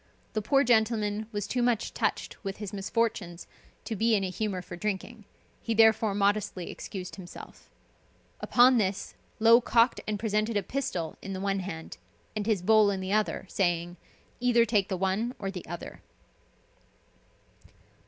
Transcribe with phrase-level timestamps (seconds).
[0.33, 3.45] The poor gentleman was too much touched with his misfortunes
[3.85, 5.25] to be in a humor for drinking,
[5.61, 7.69] he therefore modestly excused himself.
[8.39, 11.97] Upon this Low cocked and presented a pistol in the one hand,
[12.35, 13.95] and his bowl in the other, saying,
[14.39, 16.01] "Either take the one or the other."